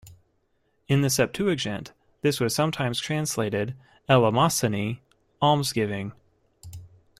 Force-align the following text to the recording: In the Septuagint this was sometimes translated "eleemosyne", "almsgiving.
In 0.87 1.01
the 1.01 1.11
Septuagint 1.11 1.93
this 2.23 2.39
was 2.39 2.55
sometimes 2.55 2.99
translated 2.99 3.75
"eleemosyne", 4.09 4.97
"almsgiving. 5.39 6.13